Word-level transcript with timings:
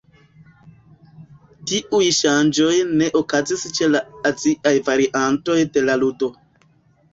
Tiuj 1.71 2.07
ŝanĝoj 2.21 2.71
ne 3.03 3.11
okazis 3.21 3.67
ĉe 3.77 3.91
la 3.93 4.03
aziaj 4.33 4.75
variantoj 4.91 5.61
de 5.77 5.87
la 5.93 6.01
ludo. 6.05 6.35